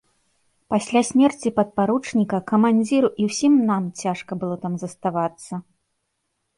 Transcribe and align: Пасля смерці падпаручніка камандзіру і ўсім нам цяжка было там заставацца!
Пасля 0.73 1.01
смерці 1.09 1.51
падпаручніка 1.59 2.41
камандзіру 2.53 3.13
і 3.21 3.31
ўсім 3.31 3.53
нам 3.71 3.83
цяжка 4.03 4.31
было 4.45 4.55
там 4.69 4.73
заставацца! 4.89 5.53